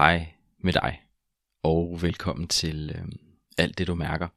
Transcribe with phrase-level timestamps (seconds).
[0.00, 0.26] Hej
[0.58, 1.02] med dig,
[1.62, 3.04] og velkommen til øh,
[3.58, 4.28] Alt det du mærker.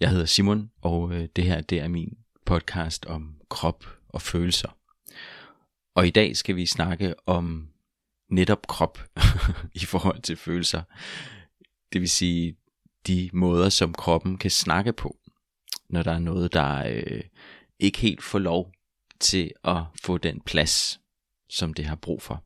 [0.00, 4.78] Jeg hedder Simon, og øh, det her det er min podcast om krop og følelser.
[5.94, 7.68] Og i dag skal vi snakke om
[8.30, 8.98] netop krop
[9.82, 10.82] i forhold til følelser.
[11.92, 12.56] Det vil sige
[13.06, 15.16] de måder, som kroppen kan snakke på,
[15.88, 17.22] når der er noget, der øh,
[17.78, 18.72] ikke helt får lov
[19.20, 21.00] til at få den plads,
[21.50, 22.44] som det har brug for.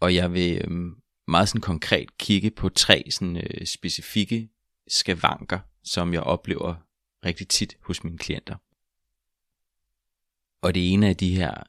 [0.00, 0.96] Og jeg vil øhm,
[1.28, 4.48] meget sådan konkret kigge på tre sådan, øh, specifikke
[4.88, 6.74] skavanker, som jeg oplever
[7.24, 8.56] rigtig tit hos mine klienter.
[10.62, 11.62] Og det ene af de her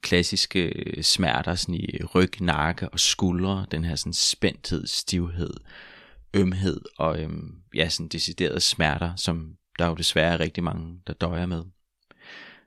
[0.00, 5.54] klassiske øh, smerter sådan i ryg, nakke og skuldre, den her sådan spændthed, stivhed,
[6.34, 11.12] ømhed og øhm, ja, sådan deciderede smerter, som der jo desværre er rigtig mange, der
[11.12, 11.64] døjer med.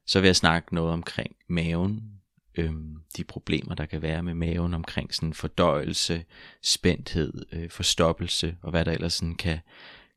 [0.06, 2.17] Så vil jeg snakke noget omkring maven,
[2.58, 6.26] øhm, de problemer, der kan være med maven omkring sådan fordøjelse,
[6.62, 9.60] spændthed, øh, forstoppelse og hvad der ellers sådan kan,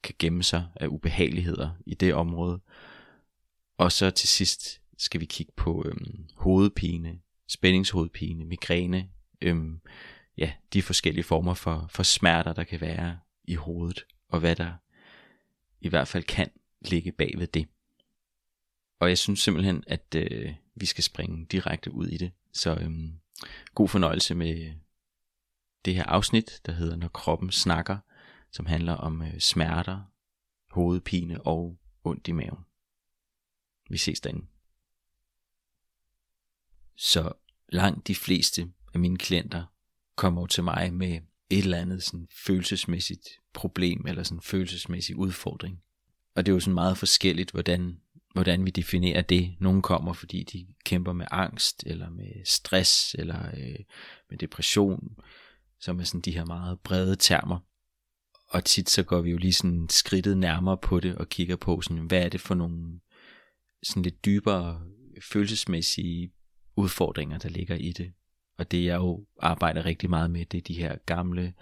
[0.02, 2.60] kan gemme sig af ubehageligheder i det område.
[3.78, 9.08] Og så til sidst skal vi kigge på øhm, hovedpine, spændingshovedpine, migræne,
[9.40, 9.80] øhm,
[10.38, 14.72] ja, de forskellige former for, for smerter, der kan være i hovedet, og hvad der
[15.80, 17.66] i hvert fald kan ligge bag ved det.
[19.00, 22.32] Og jeg synes simpelthen, at øh, vi skal springe direkte ud i det.
[22.52, 23.20] Så øhm,
[23.74, 24.74] god fornøjelse med
[25.84, 27.98] det her afsnit, der hedder Når kroppen snakker,
[28.52, 30.02] som handler om øh, smerter,
[30.70, 32.64] hovedpine og ondt i maven.
[33.90, 34.46] Vi ses derinde.
[36.96, 37.32] Så
[37.68, 39.64] langt de fleste af mine klienter
[40.16, 41.20] kommer til mig med
[41.50, 45.82] et eller andet sådan følelsesmæssigt problem eller sådan følelsesmæssig udfordring.
[46.34, 48.00] Og det er jo sådan meget forskelligt, hvordan
[48.32, 49.54] hvordan vi definerer det.
[49.58, 53.78] Nogle kommer, fordi de kæmper med angst, eller med stress, eller øh,
[54.30, 55.18] med depression,
[55.80, 57.58] som er sådan de her meget brede termer.
[58.48, 61.80] Og tit så går vi jo lige sådan skridtet nærmere på det, og kigger på,
[61.80, 63.00] sådan, hvad er det for nogle
[63.82, 64.82] sådan lidt dybere
[65.22, 66.32] følelsesmæssige
[66.76, 68.12] udfordringer, der ligger i det.
[68.58, 71.54] Og det jeg jo arbejder rigtig meget med, det er de her gamle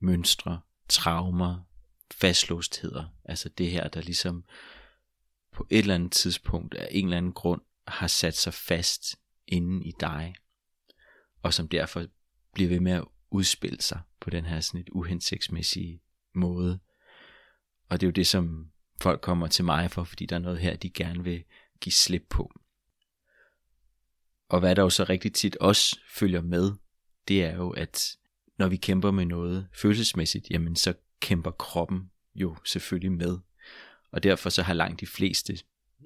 [0.00, 1.68] mønstre, traumer,
[2.14, 3.04] fastlåstheder.
[3.24, 4.44] Altså det her, der ligesom
[5.52, 9.82] på et eller andet tidspunkt af en eller anden grund har sat sig fast inden
[9.82, 10.34] i dig,
[11.42, 12.06] og som derfor
[12.54, 16.02] bliver ved med at udspille sig på den her sådan et uhensigtsmæssige
[16.34, 16.80] måde.
[17.88, 18.70] Og det er jo det, som
[19.00, 21.44] folk kommer til mig for, fordi der er noget her, de gerne vil
[21.80, 22.52] give slip på.
[24.48, 26.72] Og hvad der jo så rigtig tit også følger med,
[27.28, 28.16] det er jo, at
[28.58, 33.38] når vi kæmper med noget følelsesmæssigt, jamen så kæmper kroppen jo selvfølgelig med.
[34.12, 35.58] Og derfor så har langt de fleste,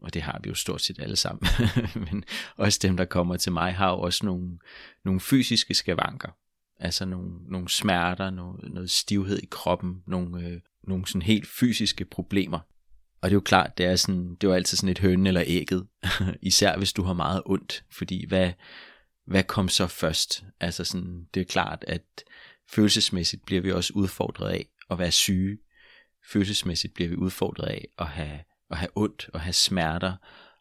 [0.02, 1.48] og det har vi jo stort set alle sammen,
[2.10, 2.24] men
[2.56, 4.58] også dem, der kommer til mig, har jo også nogle,
[5.04, 6.28] nogle fysiske skavanker.
[6.80, 12.04] Altså nogle, nogle smerter, noget, noget stivhed i kroppen, nogle, øh, nogle sådan helt fysiske
[12.04, 12.58] problemer.
[13.20, 15.26] Og det er jo klart, det er, sådan, det er jo altid sådan et høn
[15.26, 15.86] eller ægget,
[16.42, 18.52] især hvis du har meget ondt, fordi hvad,
[19.26, 20.44] hvad kom så først?
[20.60, 22.02] Altså sådan, det er klart, at
[22.70, 25.58] følelsesmæssigt bliver vi også udfordret af at være syge,
[26.26, 30.16] følelsesmæssigt bliver vi udfordret af at have, at have ondt og have smerter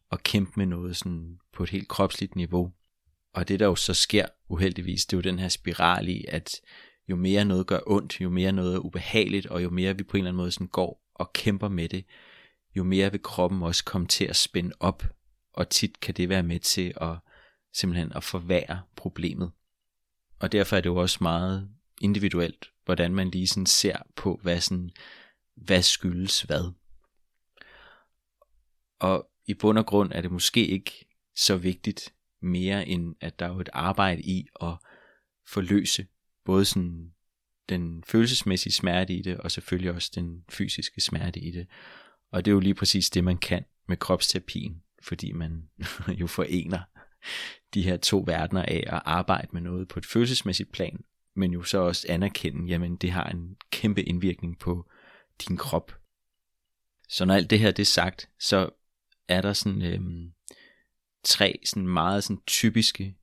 [0.10, 2.74] og kæmpe med noget sådan på et helt kropsligt niveau.
[3.34, 6.62] Og det der jo så sker uheldigvis, det er jo den her spiral i, at
[7.08, 10.18] jo mere noget gør ondt, jo mere noget er ubehageligt, og jo mere vi på
[10.18, 12.06] en eller anden måde sådan går og kæmper med det,
[12.76, 15.04] jo mere vil kroppen også komme til at spænde op,
[15.54, 17.18] og tit kan det være med til at
[17.74, 19.52] simpelthen at forværre problemet.
[20.40, 21.70] Og derfor er det jo også meget
[22.02, 24.92] individuelt, hvordan man lige sådan ser på, hvad sådan
[25.56, 26.72] hvad skyldes hvad.
[29.00, 31.06] Og i bund og grund er det måske ikke
[31.36, 34.74] så vigtigt mere end at der er jo et arbejde i at
[35.48, 36.08] forløse
[36.46, 37.12] både sådan
[37.70, 41.68] den følelsesmæssige smerte i det, og selvfølgelig også den fysiske smerte i det.
[42.32, 45.70] Og det er jo lige præcis det, man kan med kropsterapien, fordi man
[46.22, 46.80] jo forener
[47.74, 51.00] de her to verdener af at arbejde med noget på et følelsesmæssigt plan,
[51.36, 54.90] men jo så også anerkende, jamen det har en kæmpe indvirkning på
[55.48, 55.92] din krop.
[57.10, 58.70] Så når alt det her det er sagt, så
[59.28, 60.32] er der sådan øhm,
[61.24, 63.18] tre sådan meget sådan typiske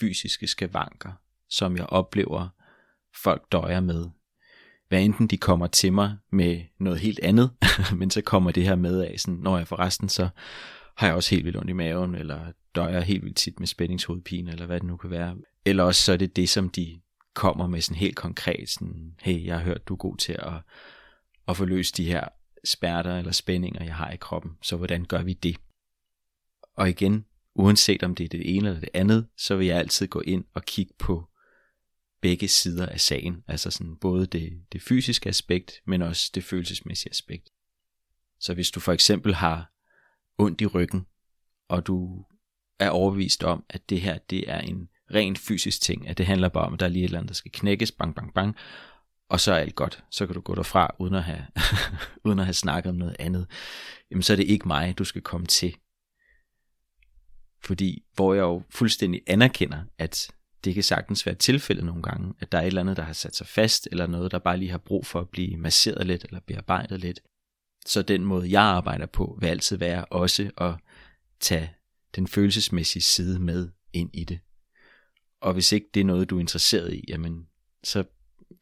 [0.00, 1.12] fysiske skavanker,
[1.48, 2.48] som jeg oplever
[3.22, 4.06] folk døjer med.
[4.88, 7.50] Hvad enten de kommer til mig med noget helt andet,
[7.98, 10.28] men så kommer det her med af, sådan, når jeg forresten så
[10.96, 14.52] har jeg også helt vildt ondt i maven, eller døjer helt vildt tit med spændingshovedpine,
[14.52, 15.36] eller hvad det nu kan være.
[15.64, 17.00] Eller også så er det det, som de
[17.34, 20.52] kommer med sådan helt konkret, sådan, hey, jeg har hørt, du er god til at
[21.48, 22.28] at få løst de her
[22.64, 24.52] spærter eller spændinger, jeg har i kroppen.
[24.62, 25.56] Så hvordan gør vi det?
[26.76, 27.24] Og igen,
[27.54, 30.44] uanset om det er det ene eller det andet, så vil jeg altid gå ind
[30.54, 31.28] og kigge på
[32.20, 37.10] begge sider af sagen, altså sådan både det, det fysiske aspekt, men også det følelsesmæssige
[37.10, 37.50] aspekt.
[38.40, 39.72] Så hvis du for eksempel har
[40.38, 41.06] ondt i ryggen,
[41.68, 42.24] og du
[42.78, 46.48] er overbevist om, at det her det er en rent fysisk ting, at det handler
[46.48, 48.56] bare om, at der er lige et eller andet, der skal knækkes, bang, bang, bang,
[49.28, 50.04] og så er alt godt.
[50.10, 51.46] Så kan du gå derfra, uden at have,
[52.24, 53.46] uden at have snakket om noget andet.
[54.10, 55.76] Jamen, så er det ikke mig, du skal komme til.
[57.62, 60.30] Fordi, hvor jeg jo fuldstændig anerkender, at
[60.64, 63.12] det kan sagtens være tilfældet nogle gange, at der er et eller andet, der har
[63.12, 66.24] sat sig fast, eller noget, der bare lige har brug for at blive masseret lidt,
[66.24, 67.20] eller bearbejdet lidt.
[67.86, 70.74] Så den måde, jeg arbejder på, vil altid være også at
[71.40, 71.70] tage
[72.16, 74.40] den følelsesmæssige side med ind i det.
[75.40, 77.46] Og hvis ikke det er noget, du er interesseret i, jamen,
[77.84, 78.04] så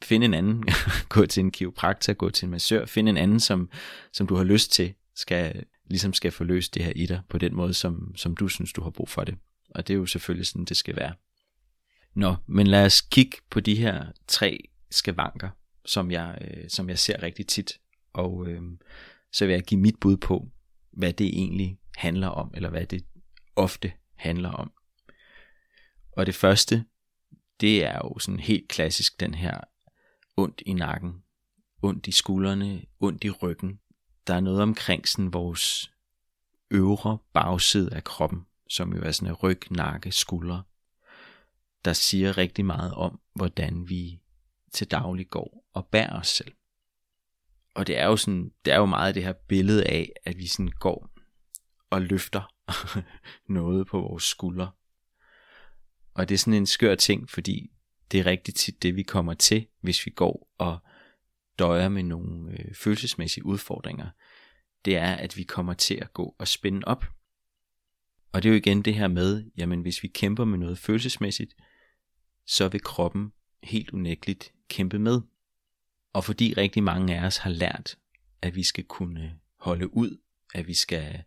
[0.02, 0.64] find en anden.
[1.08, 3.70] gå til en kiropraktor, gå til en massør, find en anden, som,
[4.12, 7.38] som du har lyst til, skal, ligesom skal få løst det her i dig, på
[7.38, 9.38] den måde, som, som du synes, du har brug for det.
[9.70, 11.14] Og det er jo selvfølgelig sådan, det skal være.
[12.14, 15.50] Nå, men lad os kigge på de her tre skavanker,
[15.84, 17.78] som jeg, øh, som jeg ser rigtig tit.
[18.12, 18.62] Og øh,
[19.32, 20.48] så vil jeg give mit bud på,
[20.90, 23.04] hvad det egentlig handler om, eller hvad det
[23.56, 24.72] ofte handler om.
[26.12, 26.84] Og det første,
[27.60, 29.60] det er jo sådan helt klassisk den her
[30.36, 31.22] ondt i nakken,
[31.82, 33.80] ondt i skuldrene, ondt i ryggen.
[34.26, 35.92] Der er noget omkring sådan vores
[36.70, 40.62] øvre bagside af kroppen, som jo er sådan en ryg, nakke, skuldre,
[41.84, 44.20] der siger rigtig meget om, hvordan vi
[44.72, 46.52] til daglig går og bærer os selv.
[47.74, 50.46] Og det er jo sådan, det er jo meget det her billede af, at vi
[50.46, 51.10] sådan går
[51.90, 52.52] og løfter
[53.58, 54.70] noget på vores skuldre.
[56.14, 57.70] Og det er sådan en skør ting, fordi
[58.12, 60.78] det er rigtig tit det, vi kommer til, hvis vi går og
[61.58, 64.08] døjer med nogle øh, følelsesmæssige udfordringer.
[64.84, 67.04] Det er, at vi kommer til at gå og spænde op.
[68.32, 71.54] Og det er jo igen det her med, jamen hvis vi kæmper med noget følelsesmæssigt,
[72.46, 73.32] så vil kroppen
[73.62, 75.20] helt unægteligt kæmpe med.
[76.12, 77.98] Og fordi rigtig mange af os har lært,
[78.42, 80.18] at vi skal kunne holde ud,
[80.54, 81.22] at vi skal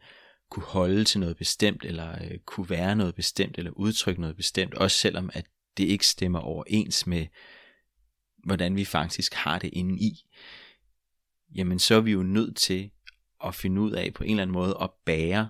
[0.49, 4.73] kunne holde til noget bestemt, eller øh, kunne være noget bestemt, eller udtrykke noget bestemt,
[4.73, 5.45] også selvom at
[5.79, 7.27] det ikke stemmer overens med,
[8.43, 10.29] hvordan vi faktisk har det inde i,
[11.55, 12.91] jamen så er vi jo nødt til
[13.43, 15.49] at finde ud af på en eller anden måde at bære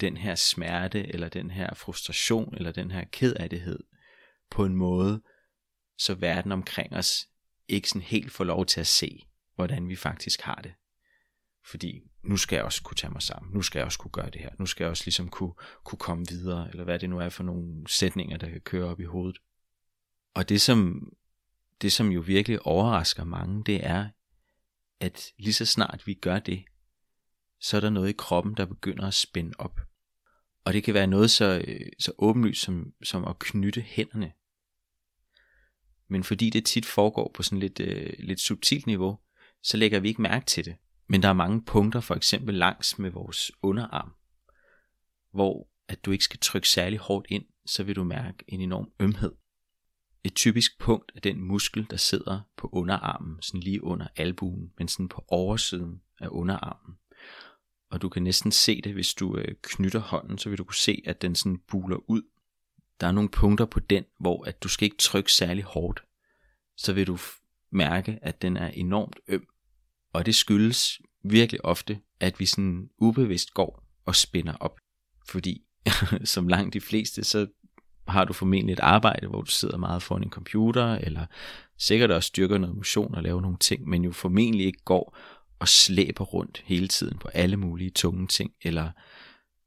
[0.00, 3.78] den her smerte, eller den her frustration, eller den her kedattighed,
[4.50, 5.22] på en måde,
[5.98, 7.28] så verden omkring os
[7.68, 10.74] ikke sådan helt får lov til at se, hvordan vi faktisk har det.
[11.70, 14.30] Fordi nu skal jeg også kunne tage mig sammen, nu skal jeg også kunne gøre
[14.30, 15.52] det her, nu skal jeg også ligesom kunne,
[15.84, 19.00] kunne komme videre, eller hvad det nu er for nogle sætninger, der kan køre op
[19.00, 19.38] i hovedet.
[20.34, 21.08] Og det som,
[21.82, 24.08] det som jo virkelig overrasker mange, det er,
[25.00, 26.64] at lige så snart vi gør det,
[27.60, 29.80] så er der noget i kroppen, der begynder at spænde op.
[30.64, 34.32] Og det kan være noget så, øh, så åbenlyst som, som at knytte hænderne.
[36.08, 39.18] Men fordi det tit foregår på sådan lidt, øh, lidt subtilt niveau,
[39.62, 40.76] så lægger vi ikke mærke til det.
[41.08, 44.14] Men der er mange punkter, for eksempel langs med vores underarm,
[45.32, 48.90] hvor at du ikke skal trykke særlig hårdt ind, så vil du mærke en enorm
[49.00, 49.32] ømhed.
[50.24, 54.88] Et typisk punkt er den muskel, der sidder på underarmen, sådan lige under albuen, men
[54.88, 56.94] sådan på oversiden af underarmen.
[57.90, 60.74] Og du kan næsten se det, hvis du øh, knytter hånden, så vil du kunne
[60.74, 62.22] se, at den sådan buler ud.
[63.00, 66.04] Der er nogle punkter på den, hvor at du skal ikke trykke særlig hårdt.
[66.76, 67.18] Så vil du
[67.70, 69.48] mærke, at den er enormt øm.
[70.18, 74.80] Og det skyldes virkelig ofte, at vi sådan ubevidst går og spænder op.
[75.28, 75.62] Fordi
[76.24, 77.46] som langt de fleste, så
[78.08, 81.26] har du formentlig et arbejde, hvor du sidder meget foran en computer, eller
[81.78, 85.16] sikkert også styrker noget motion og laver nogle ting, men jo formentlig ikke går
[85.58, 88.90] og slæber rundt hele tiden på alle mulige tunge ting, eller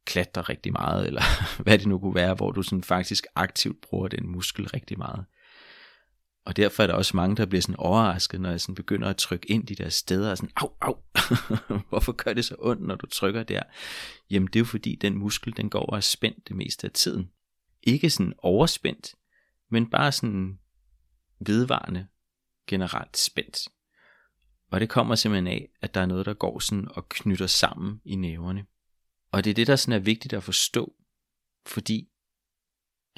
[0.05, 1.21] klatrer rigtig meget, eller
[1.63, 5.25] hvad det nu kunne være, hvor du sådan faktisk aktivt bruger den muskel rigtig meget.
[6.45, 9.17] Og derfor er der også mange, der bliver sådan overrasket, når jeg sådan begynder at
[9.17, 10.97] trykke ind de der steder, og sådan, au, au,
[11.89, 13.63] hvorfor gør det så ondt, når du trykker der?
[14.29, 16.91] Jamen det er jo fordi, den muskel, den går og er spændt det meste af
[16.91, 17.31] tiden.
[17.83, 19.15] Ikke sådan overspændt,
[19.69, 20.59] men bare sådan
[21.39, 22.07] vedvarende
[22.67, 23.67] generelt spændt.
[24.71, 28.01] Og det kommer simpelthen af, at der er noget, der går sådan og knytter sammen
[28.05, 28.65] i næverne.
[29.31, 30.93] Og det er det, der sådan er vigtigt at forstå,
[31.65, 32.07] fordi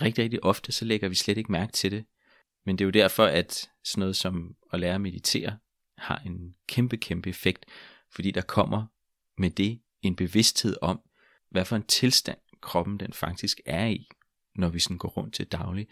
[0.01, 2.05] rigtig, rigtig ofte, så lægger vi slet ikke mærke til det,
[2.65, 5.57] men det er jo derfor, at sådan noget som at lære at meditere
[5.97, 7.65] har en kæmpe, kæmpe effekt,
[8.11, 8.85] fordi der kommer
[9.37, 11.01] med det en bevidsthed om,
[11.49, 14.07] hvad for en tilstand kroppen den faktisk er i,
[14.55, 15.87] når vi sådan går rundt til daglig.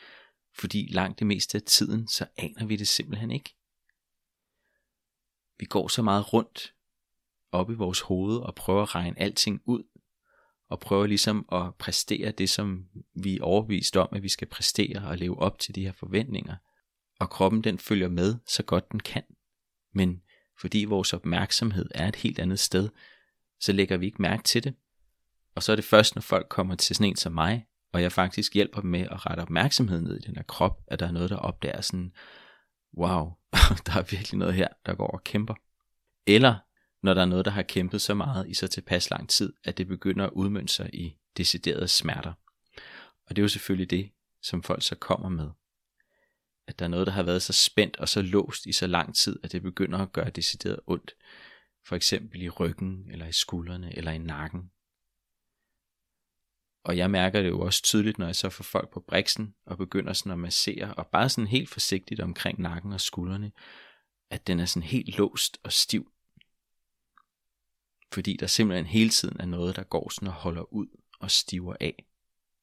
[0.60, 3.56] Fordi langt det meste af tiden, så aner vi det simpelthen ikke.
[5.58, 6.74] Vi går så meget rundt
[7.52, 9.84] op i vores hoved og prøver at regne alting ud,
[10.72, 12.86] og prøver ligesom at præstere det, som
[13.16, 16.56] vi er overbevist om, at vi skal præstere og leve op til de her forventninger.
[17.20, 19.24] og kroppen den følger med så godt den kan.
[19.94, 20.22] Men
[20.60, 22.90] fordi vores opmærksomhed er et helt andet sted,
[23.60, 24.74] så lægger vi ikke mærke til det.
[25.56, 28.12] Og så er det først, når folk kommer til sådan en som mig, og jeg
[28.12, 31.12] faktisk hjælper dem med at rette opmærksomheden ned i den her krop, at der er
[31.12, 32.12] noget, der opdager sådan,
[32.98, 33.34] wow,
[33.86, 35.54] der er virkelig noget her, der går og kæmper.
[36.28, 36.56] Eller
[37.04, 39.78] når der er noget, der har kæmpet så meget i så tilpas lang tid, at
[39.78, 42.34] det begynder at udmønte sig i deciderede smerter.
[43.26, 45.50] Og det er jo selvfølgelig det, som folk så kommer med.
[46.68, 49.16] At der er noget, der har været så spændt og så låst i så lang
[49.16, 51.16] tid, at det begynder at gøre decideret ondt.
[51.88, 54.72] For eksempel i ryggen, eller i skuldrene, eller i nakken.
[56.84, 59.78] Og jeg mærker det jo også tydeligt, når jeg så får folk på briksen og
[59.78, 63.52] begynder sådan at massere, og bare sådan helt forsigtigt omkring nakken og skuldrene,
[64.30, 66.12] at den er sådan helt låst og stiv.
[68.14, 70.88] Fordi der simpelthen hele tiden er noget, der går sådan og holder ud
[71.20, 72.06] og stiver af.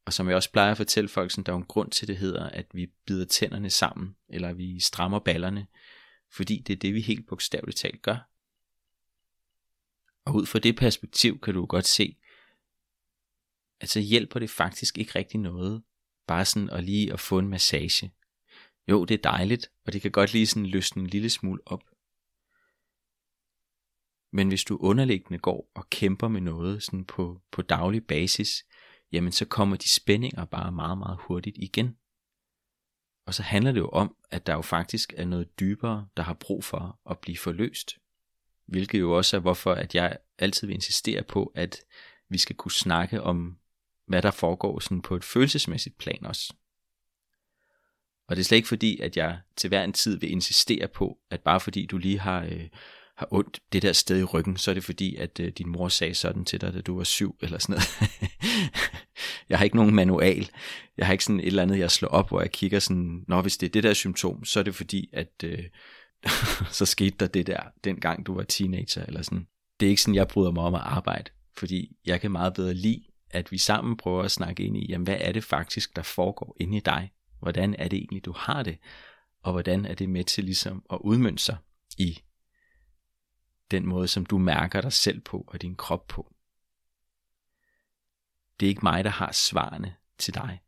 [0.05, 2.17] Og som jeg også plejer at fortælle folk, sådan, der er en grund til, det
[2.17, 5.67] hedder, at vi bider tænderne sammen, eller vi strammer ballerne,
[6.31, 8.29] fordi det er det, vi helt bogstaveligt talt gør.
[10.25, 12.17] Og ud fra det perspektiv kan du godt se,
[13.81, 15.83] at så hjælper det faktisk ikke rigtig noget,
[16.27, 18.13] bare sådan at lige at få en massage.
[18.89, 21.85] Jo, det er dejligt, og det kan godt lige sådan løsne en lille smule op.
[24.31, 28.65] Men hvis du underliggende går og kæmper med noget sådan på, på daglig basis,
[29.13, 31.97] jamen så kommer de spændinger bare meget, meget hurtigt igen.
[33.27, 36.35] Og så handler det jo om, at der jo faktisk er noget dybere, der har
[36.35, 37.99] brug for at blive forløst.
[38.67, 41.81] Hvilket jo også er, hvorfor at jeg altid vil insistere på, at
[42.29, 43.59] vi skal kunne snakke om,
[44.07, 46.55] hvad der foregår sådan på et følelsesmæssigt plan også.
[48.27, 51.19] Og det er slet ikke fordi, at jeg til hver en tid vil insistere på,
[51.31, 52.69] at bare fordi du lige har øh,
[53.19, 55.89] har ondt det der sted i ryggen, så er det fordi, at øh, din mor
[55.89, 58.13] sagde sådan til dig, da du var syv, eller sådan noget.
[59.49, 60.51] jeg har ikke nogen manual.
[60.97, 63.43] Jeg har ikke sådan et eller andet, jeg slår op, hvor jeg kigger sådan, når
[63.43, 65.65] hvis det er det der symptom, så er det fordi, at øh,
[66.79, 69.47] så skete der det der, dengang du var teenager, eller sådan.
[69.81, 72.75] Det er ikke sådan, jeg bryder mig om at arbejde, fordi jeg kan meget bedre
[72.75, 76.03] lide, at vi sammen prøver at snakke ind i, jamen hvad er det faktisk, der
[76.03, 77.11] foregår inde i dig?
[77.41, 78.79] Hvordan er det egentlig, du har det?
[79.43, 81.57] Og hvordan er det med til ligesom at udmønte sig
[81.99, 82.19] i
[83.71, 86.35] den måde, som du mærker dig selv på og din krop på.
[88.61, 90.61] Det er ikke mig, der har svarene til dig.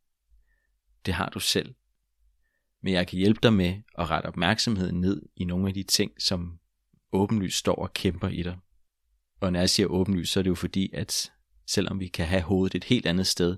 [1.06, 1.74] Det har du selv.
[2.82, 6.22] Men jeg kan hjælpe dig med at rette opmærksomheden ned i nogle af de ting,
[6.22, 6.58] som
[7.12, 8.58] åbenlyst står og kæmper i dig.
[9.40, 11.32] Og når jeg siger åbenlyst, så er det jo fordi, at
[11.66, 13.56] selvom vi kan have hovedet et helt andet sted,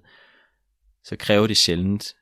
[1.05, 2.17] så kræver det sjældent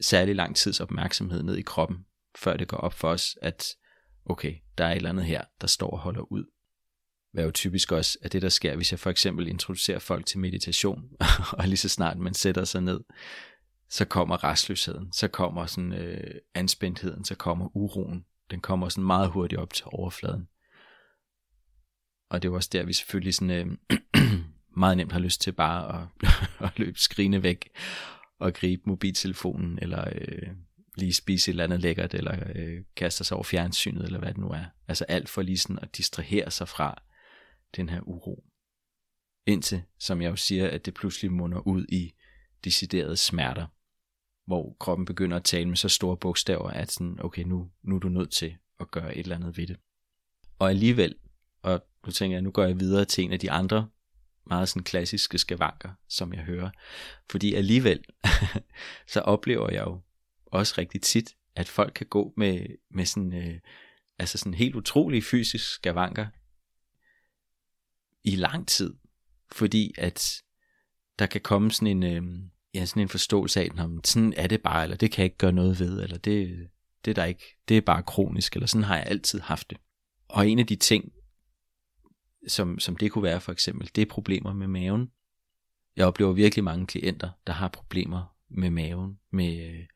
[0.00, 2.06] særlig lang tids opmærksomhed ned i kroppen,
[2.38, 3.76] før det går op for os, at
[4.28, 6.44] okay, der er et eller andet her, der står og holder ud.
[7.32, 10.38] Hvad jo typisk også er det, der sker, hvis jeg for eksempel introducerer folk til
[10.38, 11.04] meditation,
[11.58, 13.00] og lige så snart man sætter sig ned,
[13.88, 18.24] så kommer restløsheden, så kommer sådan øh, anspændtheden, så kommer uroen.
[18.50, 20.48] Den kommer sådan meget hurtigt op til overfladen.
[22.30, 23.98] Og det er også der, vi selvfølgelig sådan, øh,
[24.82, 26.08] meget nemt har lyst til bare at,
[26.66, 27.68] at løbe skrigende væk
[28.38, 30.48] og gribe mobiltelefonen, eller øh,
[30.98, 34.38] lige spise et eller andet lækkert, eller øh, kaste sig over fjernsynet, eller hvad det
[34.38, 34.64] nu er.
[34.88, 37.02] Altså alt for lige sådan at distrahere sig fra
[37.76, 38.44] den her uro.
[39.46, 42.14] Indtil, som jeg jo siger, at det pludselig munder ud i
[42.64, 43.66] deciderede smerter,
[44.46, 48.00] hvor kroppen begynder at tale med så store bogstaver, at sådan, okay, nu, nu er
[48.00, 49.76] du nødt til at gøre et eller andet ved det.
[50.58, 51.14] Og alligevel,
[51.62, 53.88] og nu tænker jeg, nu går jeg videre til en af de andre
[54.46, 56.70] meget sådan klassiske skavanker, som jeg hører.
[57.30, 58.04] Fordi alligevel,
[59.12, 60.00] så oplever jeg jo
[60.52, 63.60] også rigtig tit, at folk kan gå med, med sådan, øh,
[64.18, 66.26] altså sådan helt utrolige fysiske skavanker
[68.24, 68.94] i lang tid,
[69.52, 70.42] fordi at
[71.18, 72.42] der kan komme sådan en, øh,
[72.74, 75.38] ja, sådan en forståelse af, om sådan er det bare, eller det kan jeg ikke
[75.38, 76.68] gøre noget ved, eller det,
[77.04, 79.78] det er der ikke, det er bare kronisk, eller sådan har jeg altid haft det.
[80.28, 81.12] Og en af de ting,
[82.46, 85.10] som, som det kunne være for eksempel, det er problemer med maven.
[85.96, 89.86] Jeg oplever virkelig mange klienter, der har problemer med maven, med øh,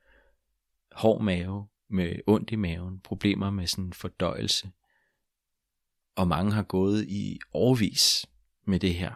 [0.94, 4.70] hård mave, med ondt i maven, problemer med sådan fordøjelse.
[6.16, 8.26] Og mange har gået i årvis
[8.64, 9.12] med det her.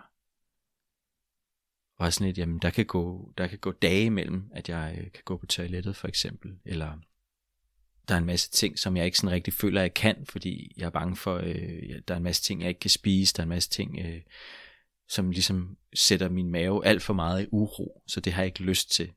[1.98, 5.12] Og sådan et, jamen der kan gå, der kan gå dage imellem, at jeg øh,
[5.12, 6.98] kan gå på toilettet for eksempel, eller
[8.08, 10.86] der er en masse ting, som jeg ikke sådan rigtig føler, jeg kan, fordi jeg
[10.86, 13.44] er bange for, øh, der er en masse ting, jeg ikke kan spise, der er
[13.44, 14.20] en masse ting, øh,
[15.08, 18.62] som ligesom sætter min mave alt for meget i uro, så det har jeg ikke
[18.62, 19.12] lyst til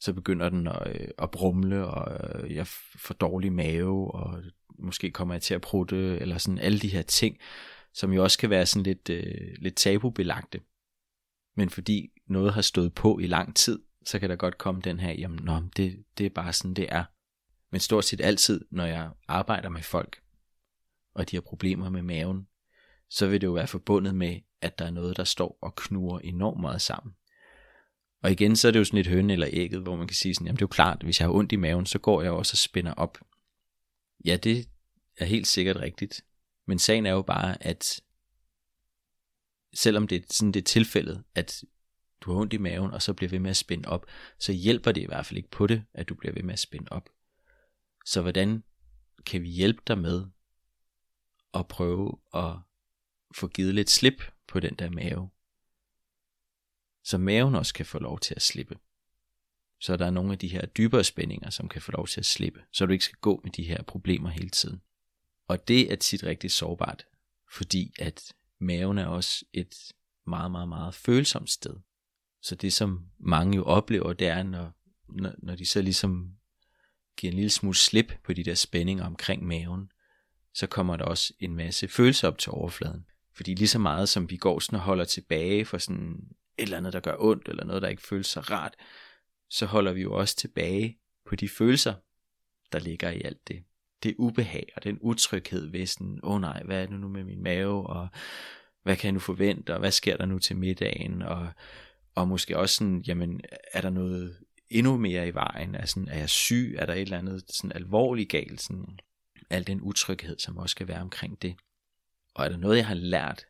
[0.00, 2.66] så begynder den at, øh, at brumle, og øh, jeg
[2.96, 4.42] får dårlig mave, og
[4.78, 7.38] måske kommer jeg til at prutte, eller sådan alle de her ting,
[7.94, 10.60] som jo også kan være sådan lidt, øh, lidt tabubelagte.
[11.56, 15.00] Men fordi noget har stået på i lang tid, så kan der godt komme den
[15.00, 17.04] her, jamen nå, det, det er bare sådan, det er.
[17.70, 20.22] Men stort set altid, når jeg arbejder med folk,
[21.14, 22.46] og de har problemer med maven,
[23.10, 26.18] så vil det jo være forbundet med, at der er noget, der står og knurrer
[26.18, 27.14] enormt meget sammen.
[28.22, 30.34] Og igen, så er det jo sådan et høn eller ægget, hvor man kan sige
[30.34, 32.30] sådan, jamen det er jo klart, hvis jeg har ondt i maven, så går jeg
[32.30, 33.18] også og spænder op.
[34.24, 34.68] Ja, det
[35.16, 36.24] er helt sikkert rigtigt.
[36.66, 38.00] Men sagen er jo bare, at
[39.74, 41.64] selvom det er sådan det er tilfældet, at
[42.20, 44.06] du har ondt i maven, og så bliver ved med at spænde op,
[44.38, 46.58] så hjælper det i hvert fald ikke på det, at du bliver ved med at
[46.58, 47.08] spænde op.
[48.06, 48.64] Så hvordan
[49.26, 50.26] kan vi hjælpe dig med
[51.54, 52.56] at prøve at
[53.34, 55.30] få givet lidt slip på den der mave?
[57.04, 58.78] Så maven også kan få lov til at slippe.
[59.80, 62.26] Så der er nogle af de her dybere spændinger, som kan få lov til at
[62.26, 64.82] slippe, så du ikke skal gå med de her problemer hele tiden.
[65.48, 67.06] Og det er tit rigtig sårbart,
[67.52, 69.92] fordi at maven er også et
[70.26, 71.76] meget, meget, meget følsomt sted.
[72.42, 74.72] Så det som mange jo oplever, det er, når,
[75.08, 76.36] når, når de så ligesom
[77.16, 79.92] giver en lille smule slip på de der spændinger omkring maven,
[80.54, 83.06] så kommer der også en masse følelser op til overfladen.
[83.32, 86.28] Fordi lige så meget som vi går sådan og holder tilbage for sådan
[86.58, 88.74] et eller andet, der gør ondt, eller noget, der ikke føles så rart,
[89.50, 91.94] så holder vi jo også tilbage på de følelser,
[92.72, 93.64] der ligger i alt det.
[94.02, 97.24] Det ubehag og den utryghed ved sådan, åh oh nej, hvad er det nu med
[97.24, 98.08] min mave, og
[98.82, 101.48] hvad kan jeg nu forvente, og hvad sker der nu til middagen, og,
[102.14, 103.40] og måske også sådan, jamen,
[103.72, 104.38] er der noget
[104.68, 107.72] endnu mere i vejen, er, sådan, er jeg syg, er der et eller andet sådan
[107.72, 108.98] alvorligt galt, sådan,
[109.50, 111.56] al den utryghed, som også skal være omkring det.
[112.34, 113.46] Og er der noget, jeg har lært,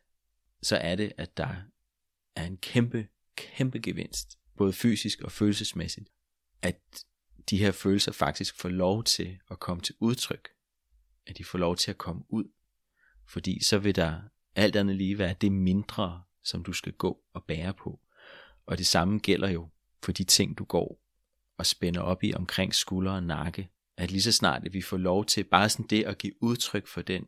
[0.61, 1.55] så er det, at der
[2.35, 6.09] er en kæmpe, kæmpe gevinst, både fysisk og følelsesmæssigt,
[6.61, 7.05] at
[7.49, 10.49] de her følelser faktisk får lov til at komme til udtryk.
[11.27, 12.45] At de får lov til at komme ud.
[13.27, 14.21] Fordi så vil der
[14.55, 17.99] alt andet lige være det mindre, som du skal gå og bære på.
[18.65, 19.69] Og det samme gælder jo
[20.03, 21.01] for de ting, du går
[21.57, 23.69] og spænder op i omkring skulder og nakke.
[23.97, 26.87] At lige så snart at vi får lov til bare sådan det at give udtryk
[26.87, 27.27] for den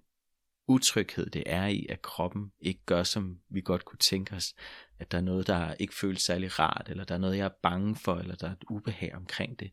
[0.68, 4.56] utryghed, det er i, at kroppen ikke gør, som vi godt kunne tænke os.
[5.00, 7.60] At der er noget, der ikke føles særlig rart, eller der er noget, jeg er
[7.64, 9.72] bange for, eller der er et ubehag omkring det.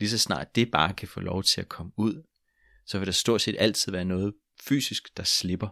[0.00, 2.22] Lige så snart det bare kan få lov til at komme ud,
[2.86, 5.68] så vil der stort set altid være noget fysisk, der slipper.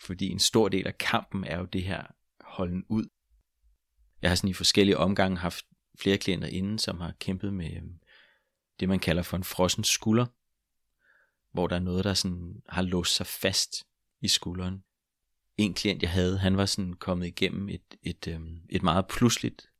[0.00, 2.02] Fordi en stor del af kampen er jo det her
[2.40, 3.04] holden ud.
[4.22, 5.64] Jeg har sådan i forskellige omgange haft
[5.98, 8.00] flere klienter inden, som har kæmpet med øhm,
[8.80, 10.26] det, man kalder for en frossen skulder,
[11.52, 13.86] hvor der er noget, der sådan har låst sig fast
[14.20, 14.84] i skulderen.
[15.56, 19.70] En klient, jeg havde, han var sådan kommet igennem et, et, øhm, et meget pludseligt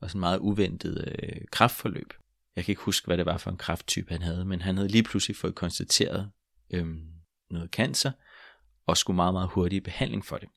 [0.00, 2.12] og sådan meget uventet øh, kraftforløb.
[2.56, 4.88] Jeg kan ikke huske, hvad det var for en krafttype, han havde, men han havde
[4.88, 6.30] lige pludselig fået konstateret
[6.70, 6.86] øh,
[7.50, 8.12] noget cancer,
[8.86, 10.48] og skulle meget, meget hurtigt i behandling for det.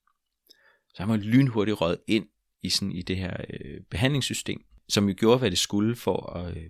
[0.93, 2.27] Så han var lynhurtigt røget ind
[2.61, 6.57] i, sådan, i det her øh, behandlingssystem, som jo gjorde, hvad det skulle for at
[6.57, 6.69] øh,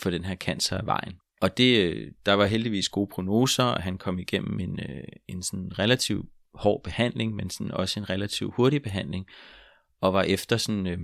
[0.00, 1.18] få den her cancer af vejen.
[1.40, 5.42] Og det, øh, der var heldigvis gode prognoser, og han kom igennem en, øh, en
[5.42, 9.26] sådan relativt hård behandling, men sådan også en relativ hurtig behandling,
[10.00, 10.98] og var efter sådan, øh,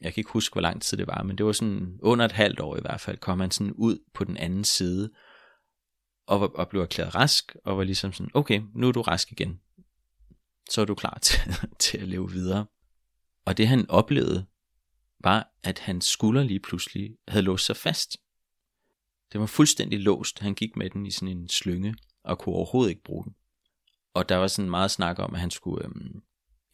[0.00, 2.32] jeg kan ikke huske, hvor lang tid det var, men det var sådan under et
[2.32, 5.10] halvt år i hvert fald, kom han sådan ud på den anden side,
[6.26, 9.32] og, var, og blev erklæret rask, og var ligesom sådan, okay, nu er du rask
[9.32, 9.60] igen.
[10.70, 11.40] Så er du klar til,
[11.78, 12.66] til at leve videre.
[13.44, 14.46] Og det han oplevede,
[15.20, 18.16] var, at hans skulder lige pludselig havde låst sig fast.
[19.32, 20.38] Den var fuldstændig låst.
[20.38, 23.34] Han gik med den i sådan en slynge, og kunne overhovedet ikke bruge den.
[24.14, 26.22] Og der var sådan meget snak om, at han skulle, øhm,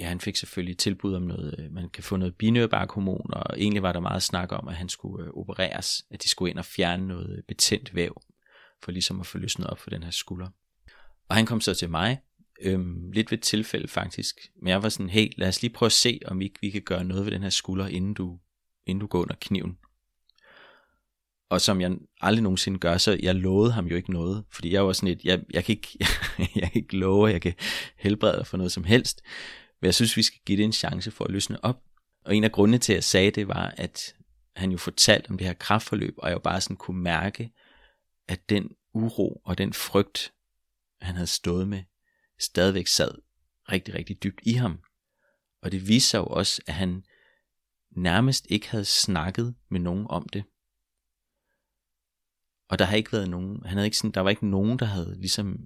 [0.00, 3.82] ja, han fik selvfølgelig tilbud om noget, øh, man kan få noget binyrbarkhormon, og egentlig
[3.82, 6.64] var der meget snak om, at han skulle øh, opereres, at de skulle ind og
[6.64, 8.22] fjerne noget øh, betændt væv
[8.82, 10.48] for ligesom at få løsnet op for den her skulder.
[11.28, 12.20] Og han kom så til mig,
[12.60, 15.86] øhm, lidt ved et tilfælde faktisk, men jeg var sådan, hey, lad os lige prøve
[15.86, 18.38] at se, om vi, vi kan gøre noget ved den her skulder, inden du,
[18.86, 19.78] inden du går under kniven.
[21.50, 24.86] Og som jeg aldrig nogensinde gør, så jeg lovede ham jo ikke noget, fordi jeg
[24.86, 25.98] var sådan et, jeg, jeg, kan, ikke,
[26.60, 27.54] jeg kan ikke love, at jeg kan
[27.96, 29.22] helbrede for noget som helst,
[29.80, 31.82] men jeg synes, vi skal give det en chance for at løsne op.
[32.24, 34.14] Og en af grundene til, at jeg sagde det, var, at
[34.56, 37.52] han jo fortalte om det her kraftforløb, og jeg jo bare sådan kunne mærke,
[38.28, 40.32] at den uro og den frygt,
[41.00, 41.82] han havde stået med,
[42.40, 43.10] stadigvæk sad
[43.72, 44.80] rigtig, rigtig dybt i ham.
[45.62, 47.04] Og det viste sig jo også, at han
[47.96, 50.44] nærmest ikke havde snakket med nogen om det.
[52.70, 54.86] Og der har ikke været nogen, han havde ikke sådan, der var ikke nogen, der
[54.86, 55.58] havde ligesom,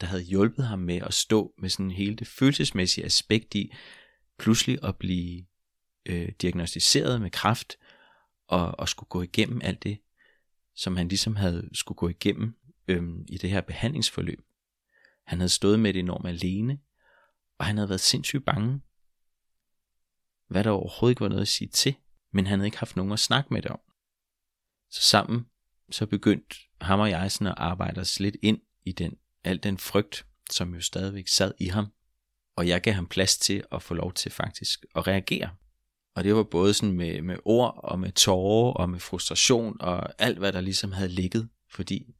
[0.00, 3.72] der havde hjulpet ham med at stå med sådan hele det følelsesmæssige aspekt i,
[4.38, 5.44] pludselig at blive
[6.06, 7.76] øh, diagnostiseret med kræft,
[8.48, 9.98] og, og skulle gå igennem alt det
[10.74, 12.56] som han ligesom havde skulle gå igennem
[12.88, 14.40] øhm, i det her behandlingsforløb.
[15.26, 16.78] Han havde stået med det enormt alene,
[17.58, 18.80] og han havde været sindssygt bange.
[20.48, 21.94] Hvad der overhovedet ikke var noget at sige til,
[22.30, 23.80] men han havde ikke haft nogen at snakke med det om.
[24.90, 25.46] Så sammen
[25.90, 29.78] så begyndte ham og jeg sådan at arbejde os lidt ind i den, al den
[29.78, 31.86] frygt, som jo stadigvæk sad i ham.
[32.56, 35.50] Og jeg gav ham plads til at få lov til faktisk at reagere.
[36.14, 40.22] Og det var både sådan med, med ord og med tårer og med frustration og
[40.22, 41.48] alt hvad der ligesom havde ligget.
[41.70, 42.14] Fordi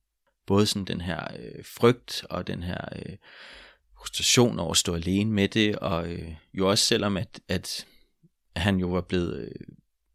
[0.46, 3.16] både sådan den her øh, frygt og den her øh,
[3.98, 7.86] frustration over at stå alene med det, og øh, jo også selvom at, at
[8.56, 9.66] han jo var blevet, øh,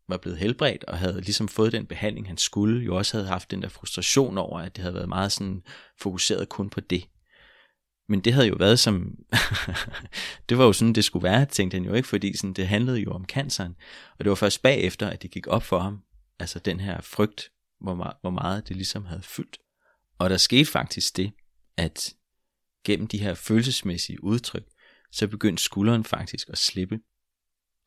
[0.08, 3.52] var blevet helbredt og havde ligesom fået den behandling, han skulle, jo også havde haft
[3.52, 5.64] den der frustration over, at det havde været meget sådan
[6.02, 7.10] fokuseret kun på det.
[8.10, 9.16] Men det havde jo været som,
[10.50, 13.00] det var jo sådan, det skulle være, tænkte han jo ikke, fordi sådan, det handlede
[13.00, 13.76] jo om canceren.
[14.20, 16.04] Og det var først bagefter, at det gik op for ham,
[16.40, 19.58] altså den her frygt, hvor, meget, hvor meget det ligesom havde fyldt.
[20.20, 21.32] Og der skete faktisk det,
[21.78, 22.14] at
[22.86, 24.64] gennem de her følelsesmæssige udtryk,
[25.12, 27.00] så begyndte skulderen faktisk at slippe.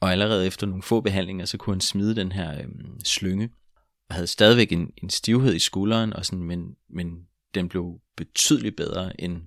[0.01, 2.69] Og allerede efter nogle få behandlinger, så kunne han smide den her øh,
[3.05, 3.51] slynge,
[4.09, 8.77] og havde stadigvæk en, en stivhed i skulderen, og sådan, men, men den blev betydeligt
[8.77, 9.43] bedre, end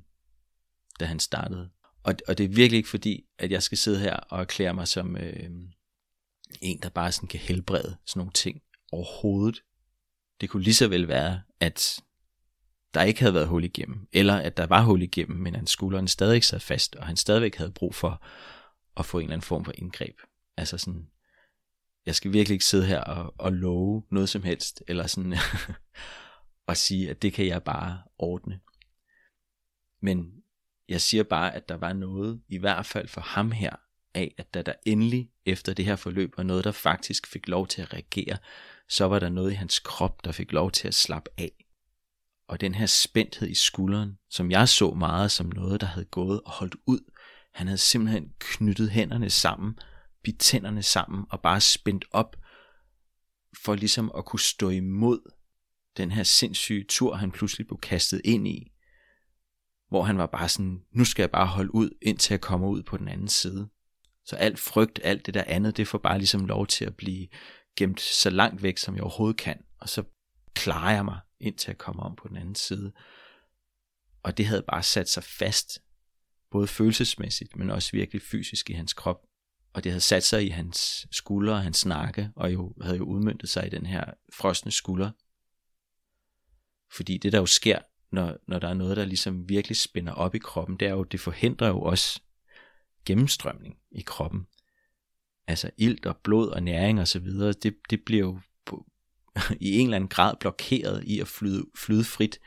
[1.00, 1.70] da han startede.
[2.04, 4.88] Og, og det er virkelig ikke fordi, at jeg skal sidde her og erklære mig
[4.88, 5.50] som øh,
[6.62, 8.62] en, der bare sådan kan helbrede sådan nogle ting
[8.92, 9.64] overhovedet.
[10.42, 12.00] Det kunne lige så vel være, at
[12.94, 16.08] der ikke havde været hul igennem, eller at der var hul igennem, men at skulderen
[16.08, 18.26] stadig sad fast, og han stadigvæk havde brug for
[18.98, 20.16] at få en eller anden form for indgreb.
[20.58, 21.08] Altså sådan,
[22.06, 25.34] jeg skal virkelig ikke sidde her og, og love noget som helst, eller sådan,
[26.68, 28.60] og sige, at det kan jeg bare ordne.
[30.02, 30.34] Men
[30.90, 33.76] jeg siger bare, at der var noget, i hvert fald for ham her,
[34.14, 37.68] af, at da der endelig efter det her forløb var noget, der faktisk fik lov
[37.68, 38.38] til at reagere,
[38.90, 41.66] så var der noget i hans krop, der fik lov til at slappe af.
[42.48, 46.42] Og den her spændthed i skulderen, som jeg så meget som noget, der havde gået
[46.42, 47.00] og holdt ud,
[47.54, 49.80] han havde simpelthen knyttet hænderne sammen,
[50.24, 52.36] bidt tænderne sammen og bare spændt op,
[53.64, 55.32] for ligesom at kunne stå imod
[55.98, 58.72] den her sindssyge tur, han pludselig blev kastet ind i,
[59.90, 62.84] hvor han var bare sådan, nu skal jeg bare holde ud, indtil jeg kommer ud
[62.84, 63.70] på den anden side.
[64.26, 67.28] Så alt frygt, alt det der andet, det får bare ligesom lov til at blive
[67.76, 69.64] gemt så langt væk, som jeg overhovedet kan.
[69.80, 70.04] Og så
[70.54, 72.94] klarer jeg mig, indtil jeg kommer om på den anden side.
[74.24, 75.80] Og det havde bare sat sig fast,
[76.52, 79.22] både følelsesmæssigt, men også virkelig fysisk i hans krop.
[79.74, 83.04] Og det havde sat sig i hans skuldre og hans nakke, og jo havde jo
[83.04, 85.12] udmyndtet sig i den her frosne skulder.
[86.92, 87.80] Fordi det der jo sker,
[88.12, 91.04] når, når der er noget, der ligesom virkelig spænder op i kroppen, det er jo,
[91.04, 92.22] det forhindrer jo også
[93.06, 94.48] gennemstrømning i kroppen.
[95.48, 98.86] Altså ilt og blod og næring og så videre, det, det bliver jo på,
[99.60, 102.40] i en eller anden grad blokeret i at flyde, flyde frit,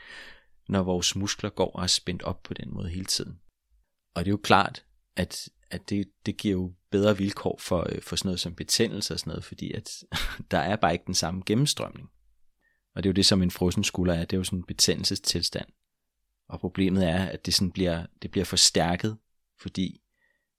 [0.69, 3.41] når vores muskler går og er spændt op på den måde hele tiden.
[4.15, 4.85] Og det er jo klart,
[5.17, 9.15] at, at det, det giver jo bedre vilkår for, øh, for sådan noget som betændelse
[9.15, 10.05] og sådan noget, fordi at
[10.51, 12.11] der er bare ikke den samme gennemstrømning.
[12.95, 14.25] Og det er jo det, som en frossen skulder er.
[14.25, 15.69] Det er jo sådan en betændelsestilstand.
[16.49, 19.17] Og problemet er, at det, sådan bliver, det bliver forstærket,
[19.61, 20.01] fordi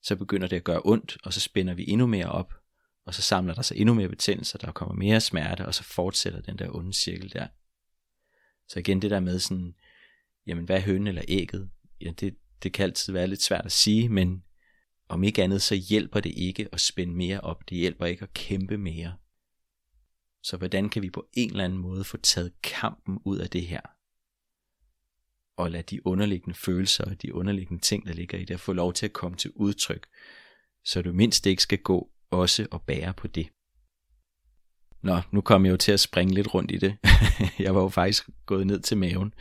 [0.02, 2.54] så begynder det at gøre ondt, og så spænder vi endnu mere op,
[3.06, 6.40] og så samler der sig endnu mere betændelse, der kommer mere smerte, og så fortsætter
[6.40, 7.46] den der onde cirkel der.
[8.68, 9.74] Så igen det der med sådan,
[10.46, 11.70] jamen hvad er hønen eller ægget?
[12.00, 14.44] Ja, det, det kan altid være lidt svært at sige, men
[15.08, 17.68] om ikke andet, så hjælper det ikke at spænde mere op.
[17.68, 19.16] Det hjælper ikke at kæmpe mere.
[20.42, 23.66] Så hvordan kan vi på en eller anden måde få taget kampen ud af det
[23.66, 23.80] her?
[25.56, 28.92] Og lade de underliggende følelser og de underliggende ting, der ligger i det, få lov
[28.92, 30.06] til at komme til udtryk,
[30.84, 33.48] så du mindst ikke skal gå også og bære på det.
[35.02, 36.96] Nå, nu kom jeg jo til at springe lidt rundt i det.
[37.58, 39.34] jeg var jo faktisk gået ned til maven,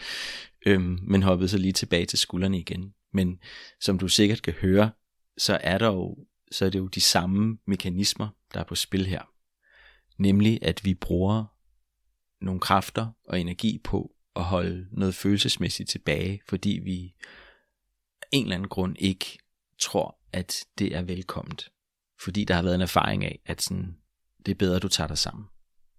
[0.65, 2.93] øhm, men hoppede så lige tilbage til skuldrene igen.
[3.13, 3.39] Men
[3.81, 4.91] som du sikkert kan høre,
[5.37, 6.17] så er der jo,
[6.51, 9.21] så er det jo de samme mekanismer, der er på spil her.
[10.17, 11.45] Nemlig at vi bruger
[12.41, 17.15] nogle kræfter og energi på at holde noget følelsesmæssigt tilbage, fordi vi
[18.21, 19.39] af en eller anden grund ikke
[19.79, 21.71] tror, at det er velkomment.
[22.21, 23.97] Fordi der har været en erfaring af, at sådan,
[24.45, 25.45] det er bedre, du tager dig sammen.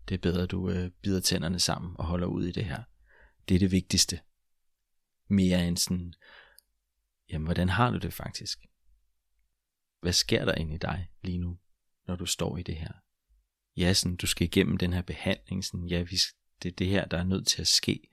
[0.08, 2.82] Det er bedre, du øh, bider tænderne sammen og holder ud i det her.
[3.48, 4.20] Det er det vigtigste.
[5.28, 6.14] Mere end sådan,
[7.30, 8.58] jamen hvordan har du det faktisk?
[10.00, 11.58] Hvad sker der inde i dig lige nu,
[12.06, 12.92] når du står i det her?
[13.78, 16.16] ja, sådan, du skal igennem den her behandling, sådan, ja, vi,
[16.62, 18.08] det er det her, der er nødt til at ske.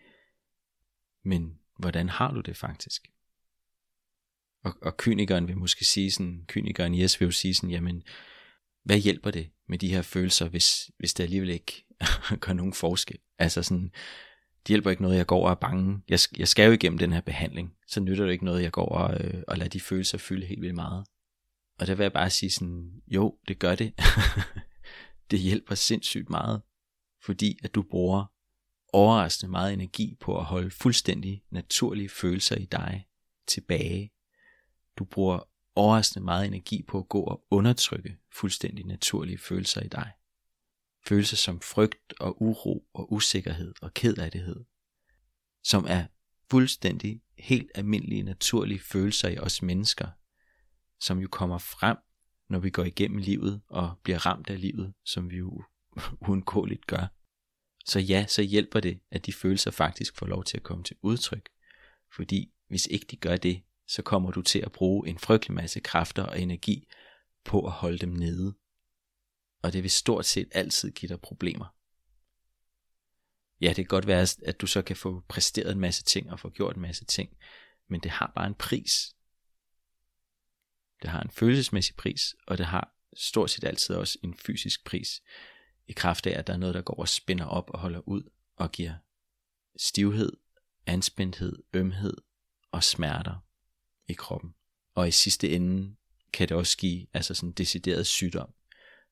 [1.24, 3.08] Men hvordan har du det faktisk?
[4.64, 8.04] Og, og kynikeren vil måske sige sådan, kynikeren Jes vil jo sige sådan, jamen,
[8.84, 11.86] hvad hjælper det med de her følelser, hvis, hvis det alligevel ikke
[12.42, 13.20] gør nogen forskel?
[13.40, 13.92] Altså sådan,
[14.60, 16.02] det hjælper ikke noget, jeg går og er bange.
[16.10, 18.90] Jeg, jeg skal jo igennem den her behandling, så nytter det ikke noget, jeg går
[18.90, 21.06] og, øh, og lader de følelser fylde helt vildt meget.
[21.80, 23.94] Og der vil jeg bare sige sådan, jo, det gør det.
[25.32, 26.62] det hjælper sindssygt meget,
[27.22, 28.26] fordi at du bruger
[28.94, 33.08] overraskende meget energi på at holde fuldstændig naturlige følelser i dig
[33.48, 34.12] tilbage.
[34.98, 35.40] Du bruger
[35.76, 40.12] overraskende meget energi på at gå og undertrykke fuldstændig naturlige følelser i dig.
[41.08, 44.66] Følelser som frygt og uro og usikkerhed og kedelighed,
[45.64, 46.06] som er
[46.50, 50.08] fuldstændig helt almindelige naturlige følelser i os mennesker,
[51.00, 51.98] som jo kommer frem,
[52.50, 55.64] når vi går igennem livet og bliver ramt af livet, som vi jo
[56.28, 57.08] uundgåeligt gør.
[57.86, 60.96] Så ja, så hjælper det, at de følelser faktisk får lov til at komme til
[61.02, 61.50] udtryk.
[62.16, 65.80] Fordi hvis ikke de gør det, så kommer du til at bruge en frygtelig masse
[65.80, 66.88] kræfter og energi
[67.44, 68.56] på at holde dem nede.
[69.64, 71.76] Og det vil stort set altid give dig problemer.
[73.62, 76.40] Ja, det kan godt være, at du så kan få præsteret en masse ting og
[76.40, 77.38] få gjort en masse ting,
[77.90, 79.15] men det har bare en pris.
[81.02, 85.22] Det har en følelsesmæssig pris, og det har stort set altid også en fysisk pris,
[85.88, 88.24] i kraft af, at der er noget, der går og spænder op og holder ud
[88.56, 88.94] og giver
[89.78, 90.32] stivhed,
[90.86, 92.14] anspændthed, ømhed
[92.72, 93.46] og smerter
[94.08, 94.56] i kroppen.
[94.96, 95.96] Og i sidste ende
[96.34, 98.54] kan det også give altså sådan decideret sygdom.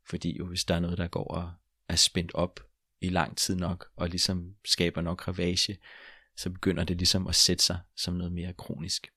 [0.09, 1.53] Fordi jo hvis der er noget, der går og
[1.87, 2.59] er spændt op
[3.01, 5.77] i lang tid nok, og ligesom skaber nok ravage,
[6.37, 9.07] så begynder det ligesom at sætte sig som noget mere kronisk.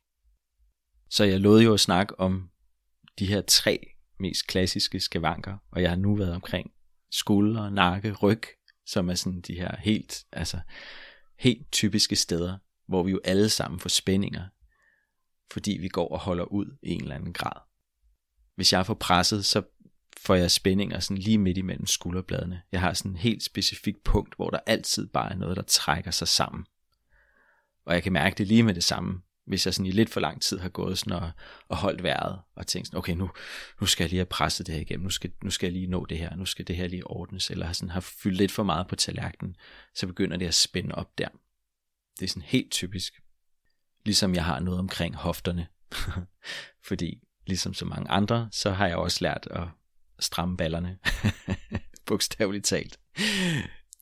[1.10, 2.50] Så jeg lovede jo at snakke om
[3.18, 3.86] de her tre
[4.20, 6.70] mest klassiske skavanker, og jeg har nu været omkring
[7.10, 8.42] skulder, nakke, ryg,
[8.86, 10.60] som er sådan de her helt, altså
[11.38, 14.48] helt typiske steder, hvor vi jo alle sammen får spændinger
[15.52, 17.60] fordi vi går og holder ud i en eller anden grad.
[18.54, 19.62] Hvis jeg får presset, så
[20.20, 22.62] får jeg spændinger sådan lige midt imellem skulderbladene.
[22.72, 26.10] Jeg har sådan et helt specifikt punkt, hvor der altid bare er noget, der trækker
[26.10, 26.66] sig sammen.
[27.84, 30.20] Og jeg kan mærke det lige med det samme, hvis jeg sådan i lidt for
[30.20, 31.30] lang tid har gået sådan og,
[31.68, 33.30] og holdt vejret, og tænkt sådan, okay, nu,
[33.80, 35.86] nu skal jeg lige have presset det her igennem, nu skal, nu skal jeg lige
[35.86, 38.62] nå det her, nu skal det her lige ordnes, eller sådan har fyldt lidt for
[38.62, 39.56] meget på tallerkenen,
[39.94, 41.28] så begynder det at spænde op der.
[42.18, 43.20] Det er sådan helt typisk.
[44.04, 45.66] Ligesom jeg har noget omkring hofterne.
[46.88, 49.68] Fordi ligesom så mange andre, så har jeg også lært at
[50.18, 50.98] stramme ballerne.
[52.06, 52.98] Bogstaveligt talt.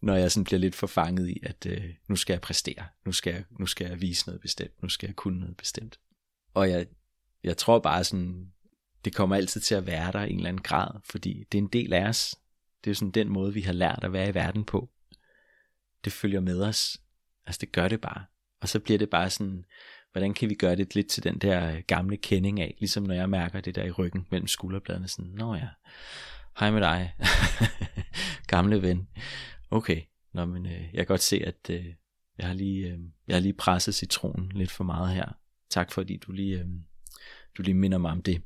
[0.05, 2.87] Når jeg sådan bliver lidt forfanget i, at øh, nu skal jeg præstere.
[3.07, 4.83] Nu skal jeg, nu skal jeg vise noget bestemt.
[4.83, 5.99] Nu skal jeg kunne noget bestemt.
[6.55, 6.87] Og jeg,
[7.45, 8.53] jeg tror bare sådan,
[9.05, 11.63] det kommer altid til at være der i en eller anden grad, fordi det er
[11.63, 12.35] en del af os.
[12.85, 14.91] Det er sådan den måde, vi har lært at være i verden på.
[16.05, 17.01] Det følger med os.
[17.47, 18.25] Altså det gør det bare.
[18.61, 19.65] Og så bliver det bare sådan,
[20.13, 23.15] hvordan kan vi gøre det lidt til den der øh, gamle kending af, ligesom når
[23.15, 25.69] jeg mærker det der i ryggen mellem skulderbladene, sådan, nå ja,
[26.59, 27.15] hej med dig,
[28.47, 29.09] gamle ven,
[29.71, 31.87] okay, nå men øh, jeg kan godt se, at øh,
[32.39, 35.33] jeg, har lige, øh, jeg har lige presset citronen lidt for meget her,
[35.71, 36.67] tak fordi du lige, øh,
[37.57, 38.43] du lige minder mig om det.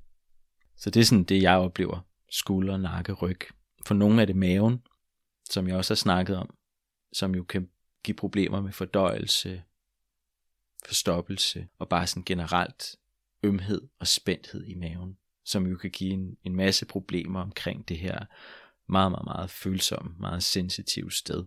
[0.77, 2.01] Så det er sådan det, jeg oplever,
[2.31, 3.41] skulder, nakke, ryg.
[3.87, 4.83] For nogle er det maven,
[5.51, 6.55] som jeg også har snakket om,
[7.13, 7.69] som jo kan
[8.05, 9.63] give problemer med fordøjelse,
[10.87, 12.97] forstoppelse og bare sådan generelt
[13.43, 17.99] ømhed og spændthed i maven, som jo kan give en, en masse problemer omkring det
[17.99, 18.25] her
[18.89, 21.45] meget, meget, meget følsom, meget sensitiv sted.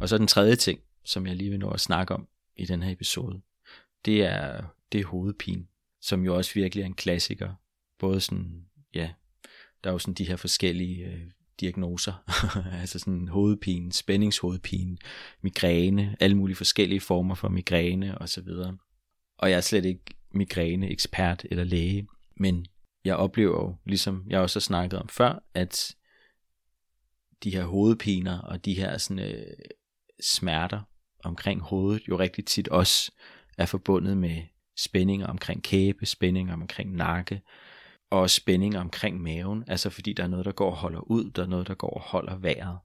[0.00, 2.82] Og så den tredje ting, som jeg lige vil nå at snakke om i den
[2.82, 3.40] her episode,
[4.04, 5.66] det er, det er hovedpine,
[6.00, 7.54] som jo også virkelig er en klassiker.
[7.98, 9.10] Både sådan, ja,
[9.84, 11.20] der er jo sådan de her forskellige øh,
[11.60, 12.12] diagnoser,
[12.80, 14.96] altså sådan hovedpine, spændingshovedpine,
[15.42, 18.48] migræne, alle mulige forskellige former for migræne osv.
[19.38, 22.66] Og jeg er slet ikke migræne-ekspert eller læge, men
[23.04, 25.96] jeg oplever jo, ligesom jeg også har snakket om før, at
[27.44, 29.56] de her hovedpiner og de her sådan, øh,
[30.22, 30.82] smerter
[31.24, 33.12] omkring hovedet jo rigtig tit også
[33.58, 34.42] er forbundet med
[34.76, 37.42] spændinger omkring kæbe, spændinger omkring nakke,
[38.10, 41.42] og spændinger omkring maven, altså fordi der er noget, der går og holder ud, der
[41.42, 42.78] er noget, der går og holder vejret.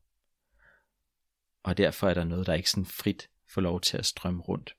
[1.64, 4.76] Og derfor er der noget, der ikke sådan frit får lov til at strømme rundt.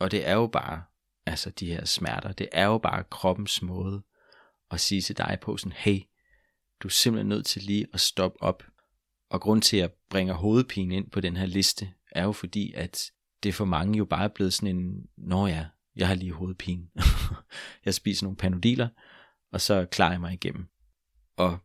[0.00, 0.82] Og det er jo bare,
[1.26, 4.02] altså de her smerter, det er jo bare kroppens måde
[4.70, 6.00] at sige til dig på sådan, hey,
[6.82, 8.62] du er simpelthen nødt til lige at stoppe op.
[9.34, 12.72] Og grund til, at jeg bringer hovedpine ind på den her liste, er jo fordi,
[12.72, 13.10] at
[13.42, 15.66] det for mange jo bare er blevet sådan en, nå ja,
[15.96, 16.88] jeg har lige hovedpine.
[17.84, 18.88] jeg spiser nogle panodiler,
[19.52, 20.68] og så klarer jeg mig igennem.
[21.36, 21.58] Og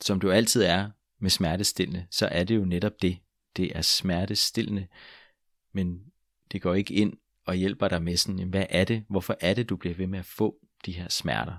[0.00, 3.18] som du altid er med smertestillende, så er det jo netop det.
[3.56, 4.86] Det er smertestillende,
[5.72, 6.00] men
[6.52, 7.12] det går ikke ind
[7.46, 10.18] og hjælper dig med sådan, hvad er det, hvorfor er det, du bliver ved med
[10.18, 10.56] at få
[10.86, 11.56] de her smerter?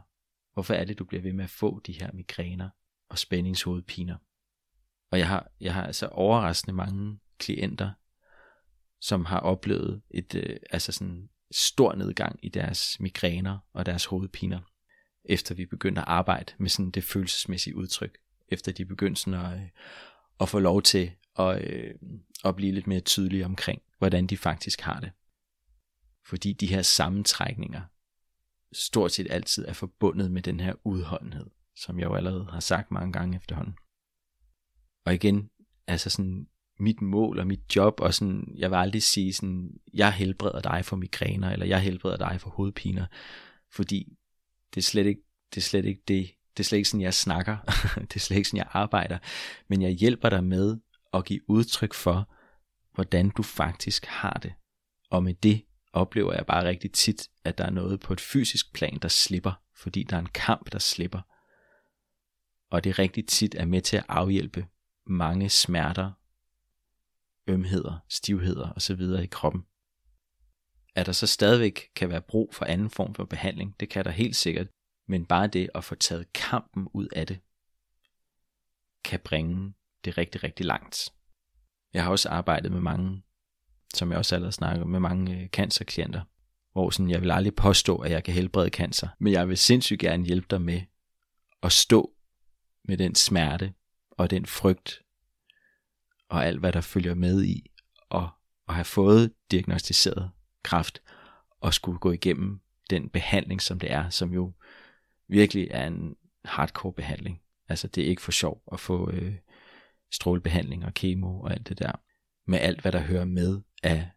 [0.53, 2.69] Hvorfor er det, du bliver ved med at få de her migræner
[3.09, 4.15] og spændingshovedpiner?
[5.15, 7.91] Og jeg har, jeg har altså overraskende mange klienter,
[9.01, 14.59] som har oplevet et, øh, altså sådan stor nedgang i deres migræner og deres hovedpiner
[15.25, 19.59] efter vi begyndte at arbejde med sådan det følelsesmæssige udtryk, efter de begyndte sådan at,
[19.59, 19.69] øh,
[20.39, 21.93] at få lov til at, øh,
[22.45, 25.11] at blive lidt mere tydelige omkring, hvordan de faktisk har det.
[26.25, 27.81] Fordi de her sammentrækninger
[28.73, 32.91] stort set altid er forbundet med den her udholdenhed, som jeg jo allerede har sagt
[32.91, 33.75] mange gange efterhånden.
[35.05, 35.49] Og igen,
[35.87, 36.47] altså sådan
[36.79, 40.85] mit mål og mit job, og sådan, jeg vil aldrig sige sådan, jeg helbreder dig
[40.85, 43.05] for migræner, eller jeg helbreder dig for hovedpiner,
[43.71, 44.17] fordi
[44.73, 47.13] det er slet ikke det, er slet ikke det, det er slet ikke sådan, jeg
[47.13, 47.57] snakker,
[48.09, 49.17] det er slet ikke sådan, jeg arbejder,
[49.67, 50.77] men jeg hjælper dig med
[51.13, 52.31] at give udtryk for,
[52.93, 54.53] hvordan du faktisk har det.
[55.09, 58.73] Og med det oplever jeg bare rigtig tit, at der er noget på et fysisk
[58.73, 61.21] plan, der slipper, fordi der er en kamp, der slipper.
[62.71, 64.67] Og det rigtig tit er med til at afhjælpe
[65.07, 66.11] mange smerter,
[67.47, 69.01] ømheder, stivheder osv.
[69.23, 69.65] i kroppen.
[70.95, 74.11] At der så stadigvæk kan være brug for anden form for behandling, det kan der
[74.11, 74.67] helt sikkert,
[75.07, 77.39] men bare det at få taget kampen ud af det,
[79.03, 79.73] kan bringe
[80.05, 81.13] det rigtig, rigtig langt.
[81.93, 83.23] Jeg har også arbejdet med mange,
[83.93, 86.21] som jeg også allerede snakker med mange øh, cancerklienter,
[86.71, 89.99] hvor sådan, jeg vil aldrig påstå, at jeg kan helbrede cancer, men jeg vil sindssygt
[89.99, 90.81] gerne hjælpe dig med
[91.63, 92.11] at stå
[92.83, 93.73] med den smerte
[94.17, 95.01] og den frygt
[96.29, 97.71] og alt hvad der følger med i
[98.11, 98.29] at,
[98.67, 100.31] at have fået diagnostiseret
[100.63, 101.01] kræft
[101.61, 104.53] og skulle gå igennem den behandling, som det er, som jo
[105.27, 107.41] virkelig er en hardcore behandling.
[107.69, 109.35] Altså det er ikke for sjov at få øh,
[110.11, 111.91] strålebehandling og kemo og alt det der.
[112.47, 114.09] Med alt hvad der hører med af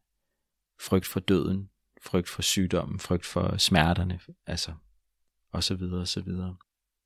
[0.81, 1.71] frygt for døden,
[2.03, 4.73] frygt for sygdommen, frygt for smerterne, altså
[5.53, 6.57] og så videre og så videre.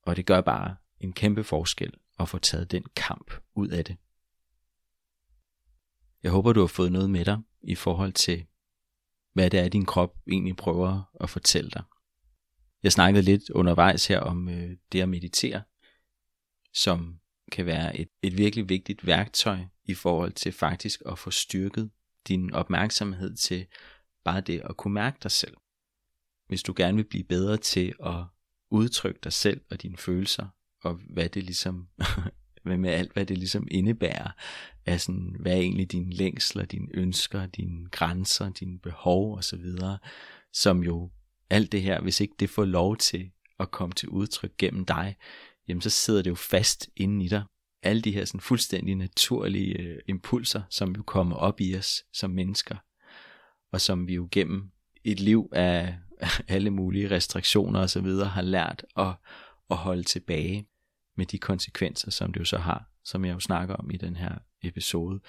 [0.02, 3.96] Og det gør bare en kæmpe forskel at få taget den kamp ud af det.
[6.22, 8.46] Jeg håber, du har fået noget med dig i forhold til,
[9.32, 11.82] hvad det er, din krop egentlig prøver at fortælle dig.
[12.82, 15.62] Jeg snakkede lidt undervejs her om øh, det at meditere,
[16.74, 17.20] som
[17.52, 21.90] kan være et, et virkelig vigtigt værktøj i forhold til faktisk at få styrket
[22.28, 23.66] din opmærksomhed til
[24.24, 25.56] bare det at kunne mærke dig selv.
[26.48, 28.24] Hvis du gerne vil blive bedre til at
[28.70, 30.48] udtrykke dig selv og dine følelser,
[30.82, 31.88] og hvad det ligesom,
[32.64, 34.30] hvad med alt hvad det ligesom indebærer,
[34.86, 39.64] af sådan, hvad er egentlig dine længsler, dine ønsker, dine grænser, dine behov osv.,
[40.52, 41.10] som jo
[41.50, 45.16] alt det her, hvis ikke det får lov til at komme til udtryk gennem dig,
[45.68, 47.42] jamen så sidder det jo fast inde i dig.
[47.82, 52.30] Alle de her sådan fuldstændig naturlige øh, impulser, som jo kommer op i os som
[52.30, 52.76] mennesker,
[53.72, 54.70] og som vi jo gennem
[55.04, 55.98] et liv af
[56.48, 59.14] alle mulige restriktioner og så videre har lært at,
[59.70, 60.68] at holde tilbage
[61.16, 64.16] med de konsekvenser, som det jo så har, som jeg jo snakker om i den
[64.16, 65.20] her episode.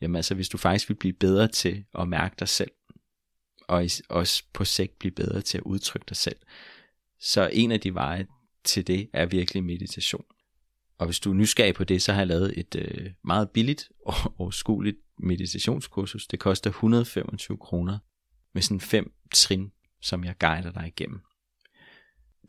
[0.00, 2.70] Jamen altså, hvis du faktisk vil blive bedre til at mærke dig selv,
[3.68, 6.36] og også på sigt blive bedre til at udtrykke dig selv.
[7.20, 8.26] Så en af de veje
[8.64, 10.24] til det er virkelig meditation.
[10.98, 13.88] Og hvis du er nysgerrig på det, så har jeg lavet et øh, meget billigt
[14.06, 16.26] og overskueligt meditationskursus.
[16.26, 17.98] Det koster 125 kroner
[18.54, 21.20] med sådan fem trin, som jeg guider dig igennem.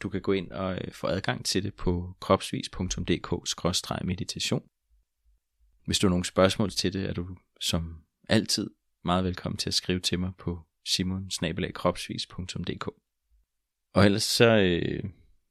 [0.01, 4.69] Du kan gå ind og øh, få adgang til det på kropsvis.dk-meditation.
[5.85, 8.69] Hvis du har nogle spørgsmål til det, er du som altid
[9.03, 12.87] meget velkommen til at skrive til mig på simonsnabelagkropsvis.dk
[13.93, 15.03] Og ellers så øh,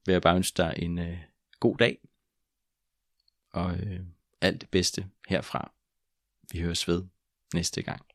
[0.05, 1.17] vil jeg bare ønske dig en øh,
[1.59, 1.97] god dag,
[3.51, 3.99] og øh,
[4.41, 5.73] alt det bedste herfra.
[6.51, 7.03] Vi høres ved
[7.53, 8.08] næste gang.